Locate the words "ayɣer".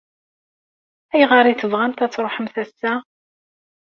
1.13-1.45